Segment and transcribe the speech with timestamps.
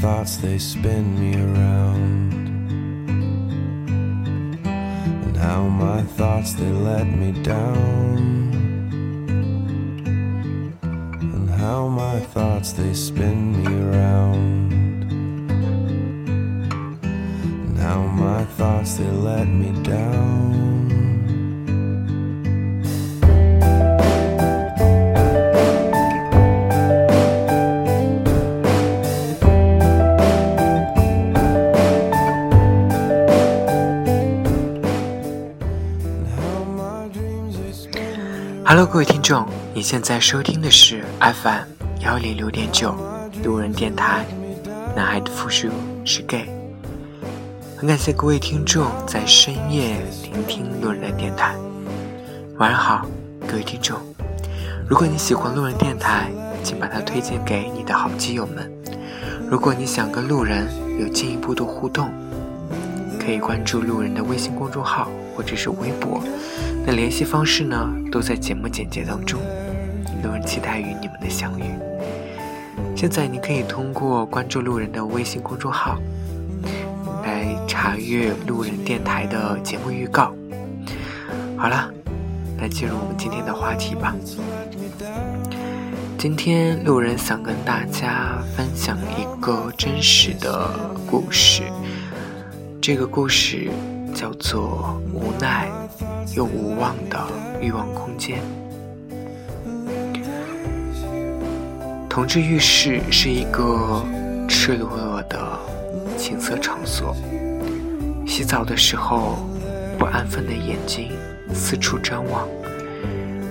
[0.00, 2.32] thoughts they spin me around.
[5.24, 8.16] And how my thoughts they let me down.
[11.20, 14.72] And how my thoughts they spin me around.
[17.66, 20.69] And how my thoughts they let me down.
[38.72, 41.64] Hello，各位听众，你现在收听的是 FM
[42.02, 42.94] 幺零六点九
[43.42, 44.24] 路人电台。
[44.94, 45.66] 男孩的复数
[46.04, 46.48] 是 gay。
[47.76, 51.56] 很感谢各位听众在深夜聆听路人电台。
[52.58, 53.04] 晚上好，
[53.44, 53.98] 各位听众。
[54.88, 56.30] 如果你喜欢路人电台，
[56.62, 58.72] 请把它推荐给你的好基友们。
[59.50, 60.68] 如果你想跟路人
[61.00, 62.08] 有进一步的互动，
[63.20, 66.22] 可以关注路人的微信公众号或者是微博。
[66.86, 69.38] 那联系方式呢，都在节目简介当中。
[70.24, 71.64] 路人期待与你们的相遇。
[72.96, 75.98] 现在你可以通过关注路人的微信公众号
[77.22, 80.34] 来查阅路人电台的节目预告。
[81.56, 81.90] 好了，
[82.58, 84.14] 来进入我们今天的话题吧。
[86.18, 90.70] 今天路人想跟大家分享一个真实的
[91.10, 91.62] 故事，
[92.82, 93.68] 这个故事
[94.14, 95.70] 叫做《无奈
[96.34, 97.18] 又无望的
[97.60, 98.38] 欲望空间》。
[102.08, 104.02] 同志浴室是一个
[104.48, 105.58] 赤裸裸的
[106.16, 107.14] 情色场所。
[108.26, 109.46] 洗澡的时候，
[109.98, 111.10] 不安分的眼睛
[111.52, 112.48] 四处张望，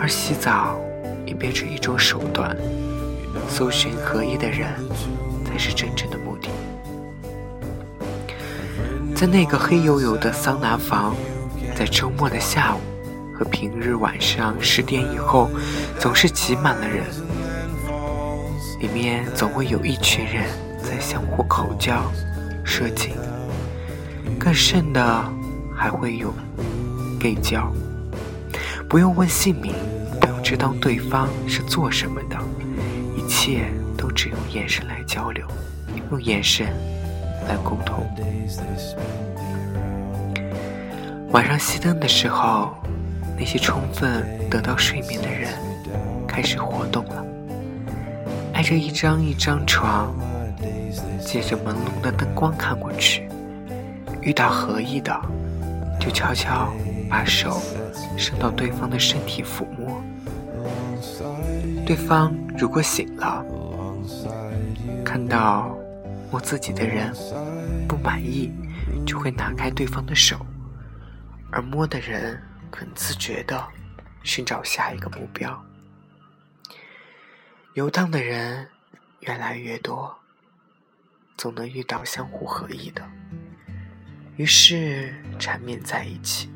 [0.00, 0.78] 而洗澡
[1.26, 2.56] 也变成一种手段。
[3.48, 4.68] 搜寻合一的人，
[5.44, 6.16] 才是真正的。
[9.16, 11.16] 在那个黑黝黝的桑拿房，
[11.74, 12.80] 在周末的下午
[13.34, 15.48] 和平日晚上十点以后，
[15.98, 17.02] 总是挤满了人。
[18.78, 20.44] 里面总会有一群人
[20.82, 22.12] 在相互口交、
[22.62, 23.14] 射精，
[24.38, 25.24] 更甚的
[25.74, 26.30] 还会有
[27.18, 27.72] gay 交。
[28.86, 29.72] 不用问姓名，
[30.20, 32.36] 不用知道对方是做什么的，
[33.16, 33.64] 一切
[33.96, 35.46] 都只用眼神来交流，
[36.10, 36.66] 用眼神
[37.48, 38.06] 来沟通。
[41.30, 42.70] 晚上熄灯的时候，
[43.38, 45.50] 那些充分得到睡眠的人
[46.26, 47.24] 开始活动了。
[48.54, 50.14] 挨着一张一张床，
[51.20, 53.28] 借着朦胧的灯光看过去，
[54.22, 55.14] 遇到合意的，
[56.00, 56.72] 就悄悄
[57.10, 57.60] 把手
[58.16, 60.00] 伸到对方的身体抚摸。
[61.84, 63.44] 对方如果醒了，
[65.04, 65.75] 看到
[66.36, 67.10] 摸自己的人
[67.88, 68.52] 不满意，
[69.06, 70.44] 就会拿开对方的手，
[71.50, 72.38] 而摸的人
[72.70, 73.66] 很自觉地
[74.22, 75.64] 寻找下一个目标。
[77.72, 78.68] 游荡的人
[79.20, 80.14] 越来越多，
[81.38, 83.02] 总能遇到相互合意的，
[84.36, 86.50] 于是缠绵在一起，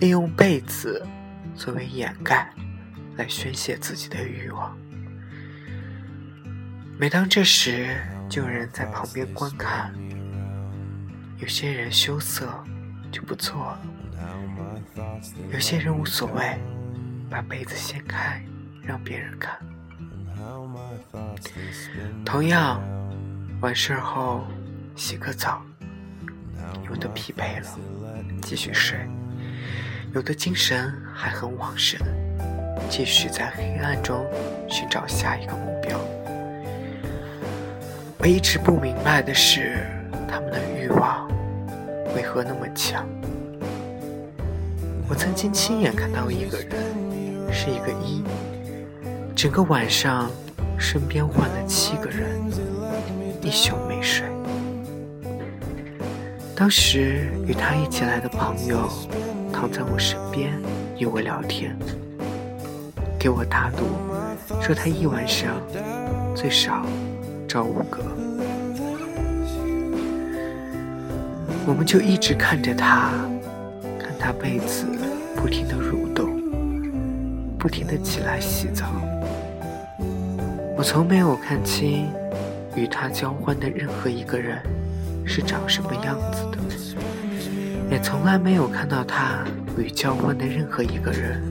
[0.00, 1.06] 利用被子
[1.54, 2.52] 作为掩盖，
[3.14, 4.76] 来宣泄自己的欲望。
[6.98, 7.96] 每当这时，
[8.28, 9.94] 就有人在旁边观看，
[11.38, 12.46] 有些人羞涩
[13.10, 13.80] 就不做了，
[15.52, 16.58] 有些人无所谓，
[17.30, 18.42] 把被子掀开
[18.82, 19.58] 让别人看。
[22.24, 22.82] 同样，
[23.60, 24.46] 完事后
[24.94, 25.62] 洗个澡，
[26.88, 27.78] 有的疲惫了
[28.42, 28.98] 继续睡，
[30.12, 32.00] 有的精神还很旺盛，
[32.90, 34.26] 继续在黑暗中
[34.68, 35.98] 寻找下一个目标。
[38.26, 39.86] 我一直不明白的是，
[40.26, 41.28] 他们的欲望
[42.12, 43.06] 为何那么强？
[45.08, 46.72] 我曾经亲眼看到一个人，
[47.52, 48.24] 是一个一，
[49.36, 50.28] 整个晚上。
[50.76, 52.40] 身边换了七个人，
[53.40, 54.26] 一宿没睡。
[56.56, 58.88] 当时与他一起来的朋友
[59.52, 60.52] 躺在我身边
[60.98, 61.78] 与我聊天，
[63.20, 63.86] 给我打赌，
[64.60, 65.62] 说他一晚上
[66.34, 66.84] 最少
[67.56, 68.02] 找五个。
[71.66, 73.12] 我们就一直看着他，
[73.98, 74.84] 看他被子
[75.34, 76.38] 不停的蠕动，
[77.58, 78.84] 不停的起来洗澡。
[80.76, 82.06] 我从没有看清
[82.74, 84.58] 与他交欢的任何一个人
[85.24, 86.58] 是长什么样子的，
[87.90, 89.46] 也从来没有看到他
[89.78, 91.42] 与交欢的任何一个人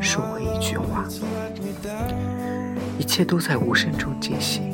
[0.00, 1.04] 说过一句话。
[2.98, 4.71] 一切都在无声中进行。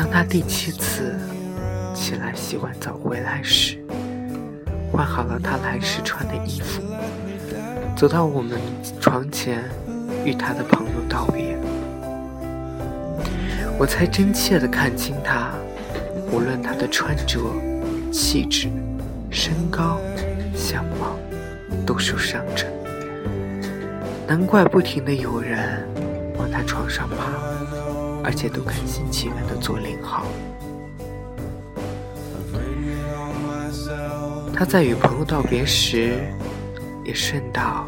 [0.00, 1.14] 当他第七次
[1.94, 3.76] 起来洗完澡回来时，
[4.90, 6.80] 换好了他来时穿的衣服，
[7.94, 8.58] 走到我们
[8.98, 9.62] 床前，
[10.24, 11.54] 与他的朋友道别，
[13.78, 15.50] 我才真切地看清他，
[16.32, 17.38] 无论他的穿着、
[18.10, 18.70] 气质、
[19.28, 20.00] 身高、
[20.56, 21.18] 相貌，
[21.84, 22.66] 都属上乘。
[24.26, 25.86] 难怪不停的有人
[26.38, 27.16] 往他床上爬，
[28.22, 30.26] 而且都甘心情愿的做零号。
[34.52, 36.20] 他在与朋友道别时，
[37.04, 37.86] 也顺道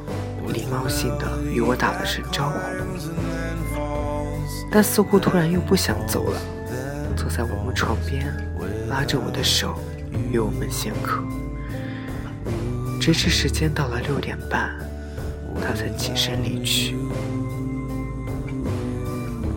[0.48, 2.58] 礼貌性的与我打了声招呼，
[4.70, 6.40] 但似乎突然又不想走了，
[7.14, 8.26] 坐在我们床边，
[8.88, 9.78] 拉着我的手
[10.30, 11.22] 与我们闲嗑，
[12.98, 14.74] 直至时间到了六点半，
[15.60, 16.96] 他才起身离去。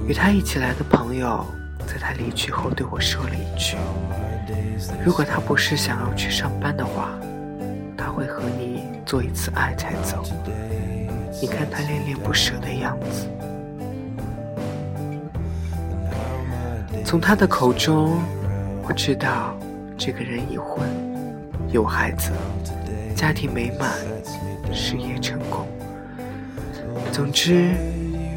[0.07, 1.43] 与他一起来的朋友，
[1.87, 3.75] 在他离去后对我说了一句。
[5.03, 7.09] 如果他不是想要去上班的话，
[7.97, 10.23] 他会和你做一次爱才走。
[11.41, 13.27] 你看他恋恋不舍的样子。
[17.03, 18.19] 从他的口中，
[18.87, 19.57] 我知道
[19.97, 20.87] 这个人已婚，
[21.69, 22.31] 有孩子，
[23.15, 23.91] 家庭美满，
[24.71, 25.67] 事业成功。
[27.11, 27.73] 总之，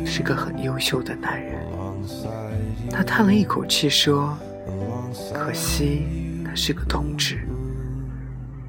[0.08, 1.60] 是个很优秀的男人。
[2.90, 4.36] 他叹了一口气说。
[5.32, 6.06] 可惜
[6.44, 7.48] 他是个同志，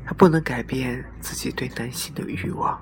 [0.05, 2.79] 他不能改变自己对男性的欲望，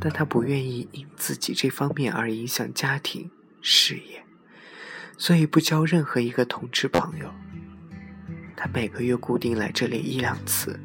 [0.00, 3.28] 但他不愿意因自己这方面而影响家庭
[3.60, 4.24] 事业，
[5.18, 7.28] 所以不交任何一个同志朋友。
[8.56, 10.78] 他每个月固定来这里一两次，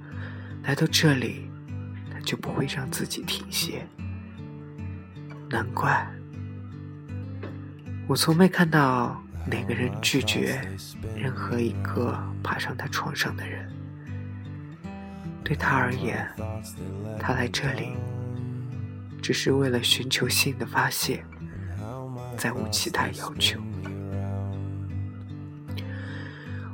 [0.63, 1.49] 来到这里，
[2.11, 3.87] 他就不会让自己停歇。
[5.51, 6.07] 难怪，
[8.07, 9.21] 我从没看到。
[9.43, 10.61] 哪个人拒绝
[11.15, 13.67] 任何一个爬上他床上的人？
[15.43, 16.29] 对他而言，
[17.19, 17.93] 他来这里
[19.19, 21.25] 只是为了寻求性的发泄，
[22.37, 23.59] 再无其他要求。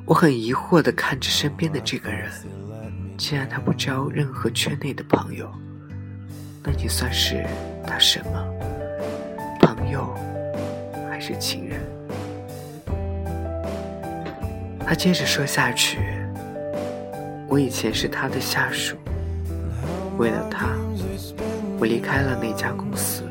[0.04, 2.30] 我很疑惑的看着身边的这个人，
[3.18, 5.50] 既然他不交任何圈内的朋友，
[6.62, 7.48] 那你算是
[7.86, 8.67] 他什么？
[11.10, 11.80] 还是情人？
[14.86, 15.98] 他接着说下去
[17.50, 18.96] ：“我以前是他的下属，
[20.18, 20.68] 为了他，
[21.78, 23.24] 我离开了那家公司。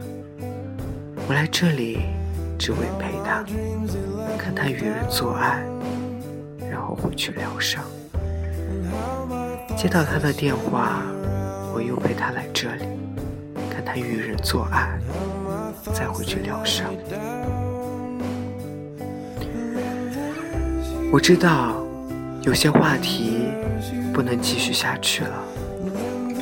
[1.27, 2.01] 我来这里
[2.59, 3.43] 只为陪他，
[4.37, 5.65] 看他与人做爱，
[6.71, 7.83] 然后回去疗伤。
[9.77, 11.03] 接到他的电话，
[11.75, 12.85] 我又陪他来这里，
[13.71, 14.99] 看他与人做爱，
[15.93, 16.87] 再回去疗伤。”
[21.13, 21.77] 我知道
[22.43, 23.49] 有些话题
[24.13, 25.43] 不能继续下去了，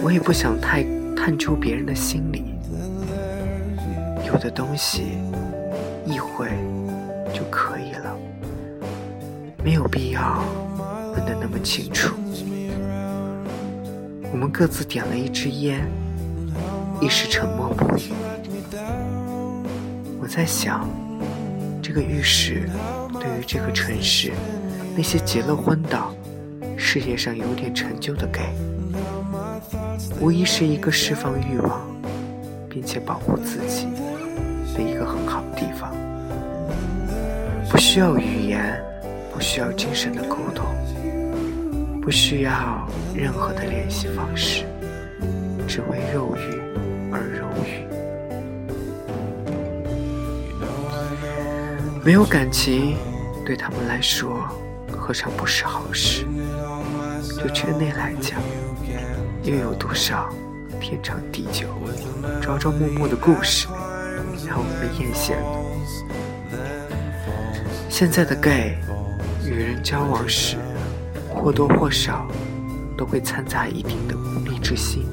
[0.03, 0.83] 我也不想太
[1.15, 2.55] 探究别人的心理。
[4.27, 5.19] 有的东西
[6.05, 6.49] 一回
[7.33, 8.17] 就可以了，
[9.63, 10.43] 没有必要
[11.15, 12.15] 问得那么清楚。
[14.33, 15.87] 我们各自点了一支烟，
[17.01, 18.13] 一时沉默不语。
[20.25, 20.89] 我在想，
[21.83, 22.67] 这个浴室。
[23.13, 24.33] 对于这个城市，
[24.97, 25.99] 那些结了婚的、
[26.79, 28.55] 事业上有点成就的 gay，
[30.19, 31.79] 无疑是一个释放欲望，
[32.71, 33.87] 并且保护自己
[34.75, 35.95] 的一个很好的地方。
[37.71, 38.83] 不需要语言，
[39.31, 40.65] 不需要精神的沟通，
[42.01, 44.65] 不需要任何的联系方式，
[45.69, 47.84] 只为肉欲而肉欲。
[52.05, 52.97] 没有感情。
[53.47, 54.47] 对他们来说，
[54.93, 56.27] 何尝不是好事？
[57.39, 58.41] 就圈内来讲，
[59.43, 60.29] 又有多少
[60.81, 61.67] 天长地久、
[62.43, 63.67] 朝朝暮暮的故事
[64.47, 66.59] 让我们艳羡呢？
[67.89, 68.77] 现在的 gay
[69.45, 70.57] 与人交往时，
[71.35, 72.27] 或多或少
[72.99, 75.07] 都会掺杂一定的功利之心，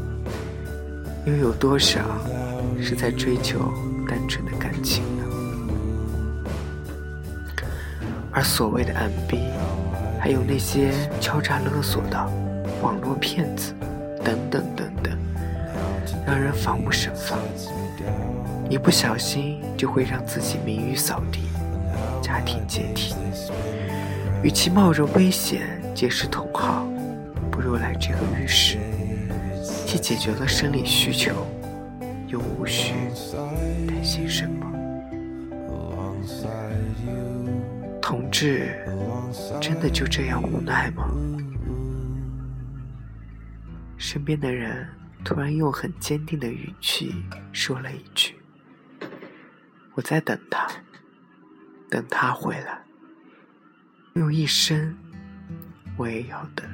[1.25, 2.01] 又有多少
[2.81, 3.73] 是在追求
[4.07, 5.03] 单纯的感情？
[8.33, 9.39] 而所谓的 MB，
[10.19, 12.17] 还有那些敲诈勒索的
[12.81, 13.73] 网络骗子，
[14.23, 15.17] 等等等等，
[16.25, 17.37] 让人防不胜防。
[18.69, 21.41] 一不小心就会让自己名誉扫地，
[22.21, 23.13] 家庭解体。
[24.41, 26.87] 与其冒着危险结识同好，
[27.51, 28.77] 不如来这个浴室，
[29.85, 31.33] 既解决了生理需求，
[32.27, 32.93] 又无需
[33.85, 34.70] 担心什么。
[38.11, 38.75] 同志。
[39.61, 41.09] 真的就这样无奈吗？
[43.97, 44.85] 身边的人
[45.23, 47.15] 突然用很坚定的语气
[47.53, 48.35] 说了一句
[49.95, 50.67] ：“我在等他，
[51.89, 52.81] 等他回来。”
[54.15, 54.93] 用一生，
[55.95, 56.69] 我也要等。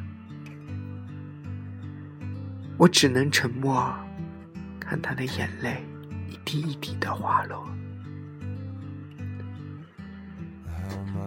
[2.80, 3.94] 我只能沉默，
[4.80, 5.86] 看他的眼泪
[6.28, 7.70] 一滴一滴的滑落。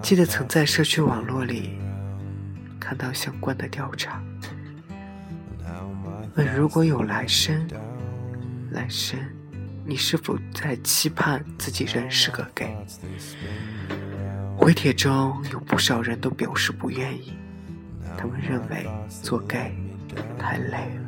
[0.03, 1.79] 记得曾在社区网络里
[2.81, 4.21] 看到相关的调查，
[6.35, 7.69] 问如果有来生，
[8.73, 9.19] 来生
[9.85, 12.75] 你是否在期盼自己仍是个 gay？
[14.57, 17.35] 回帖中有不少人都表示不愿意，
[18.17, 18.89] 他们认为
[19.23, 19.73] 做 gay
[20.39, 21.03] 太累了。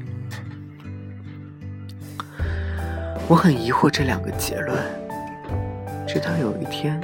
[3.26, 4.78] 我很疑惑这两个结论，
[6.06, 7.00] 直到有一天。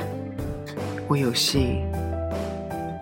[1.09, 1.83] 我有幸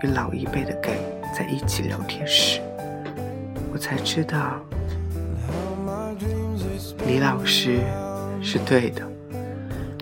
[0.00, 0.96] 与老一辈的 gay
[1.36, 2.60] 在一起聊天时，
[3.72, 4.60] 我才知道
[7.04, 7.80] 李老师
[8.40, 9.02] 是对的，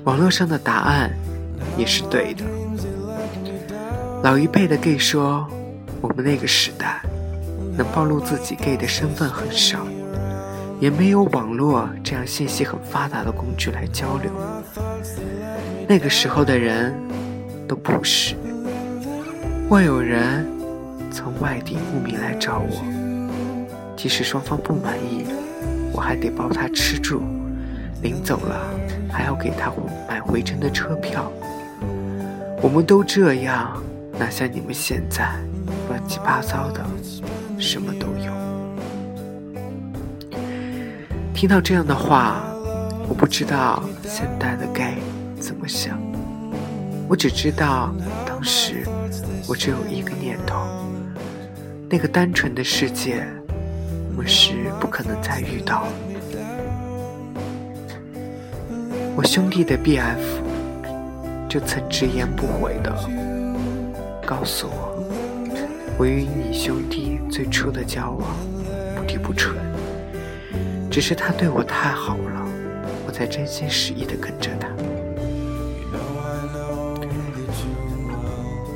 [0.04, 1.10] 网络上的答案
[1.78, 2.44] 也是对的。
[4.22, 5.48] 老一辈的 gay 说，
[6.02, 7.00] 我们那个时代
[7.74, 9.78] 能暴露自己 gay 的身份很少，
[10.78, 14.30] 也没有网络这样信息很发达的工具来交流。
[15.88, 16.94] 那个时候的人。
[17.66, 18.34] 都不是。
[19.68, 20.46] 万有人
[21.10, 22.84] 从外地慕名来找我，
[23.96, 25.24] 即使双方不满意，
[25.92, 27.22] 我还得包他吃住，
[28.02, 28.60] 临走了
[29.10, 29.72] 还要给他
[30.08, 31.30] 买回程的车票。
[32.60, 33.82] 我们都这样，
[34.18, 35.28] 哪像你们现在
[35.88, 36.84] 乱七八糟的，
[37.58, 38.32] 什么都有。
[41.34, 42.42] 听到这样的话，
[43.08, 44.94] 我不知道现代的该
[45.40, 45.98] 怎么想。
[47.06, 47.94] 我只知道，
[48.26, 48.82] 当时
[49.46, 50.66] 我只有一个念头：
[51.88, 53.26] 那个单纯的世界，
[54.08, 55.86] 我们是不可能再遇到。
[59.14, 60.18] 我兄弟的 BF
[61.48, 62.92] 就曾直言不讳的
[64.26, 65.04] 告诉我，
[65.98, 68.28] 我与你兄弟最初的交往
[68.96, 69.54] 不低不纯，
[70.90, 72.46] 只是他对我太好了，
[73.06, 74.68] 我才真心实意的跟着他。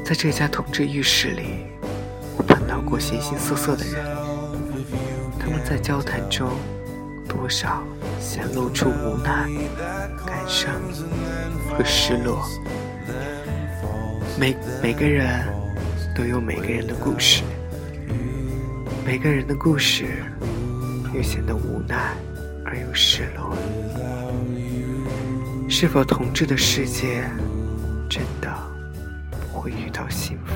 [0.09, 1.67] 在这家同志浴室里，
[2.39, 4.03] 我碰到过形形色色的人，
[5.39, 6.49] 他们在交谈中，
[7.29, 7.85] 多少
[8.19, 9.47] 显露出无奈、
[10.25, 10.73] 感伤
[11.77, 12.43] 和失落。
[14.41, 15.45] 每每个人
[16.17, 17.43] 都有每个人的故事，
[19.05, 20.07] 每个人的故事
[21.13, 22.15] 又显得无奈
[22.65, 23.55] 而又失落。
[25.69, 27.23] 是否同志的世界
[28.09, 28.68] 真的？
[29.69, 30.55] 会遇到幸福。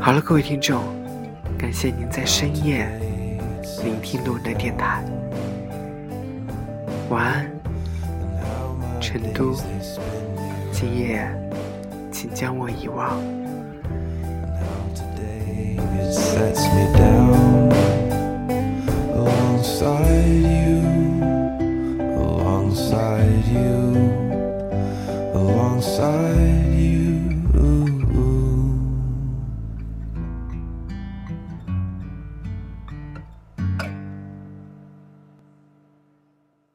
[0.00, 0.80] 好了，各位听众，
[1.58, 2.86] 感谢您在深夜
[3.82, 5.02] 聆听路人的电台。
[7.10, 7.50] 晚安，
[9.00, 9.52] 成都。
[10.70, 11.28] 今夜，
[12.12, 13.20] 请将我遗忘。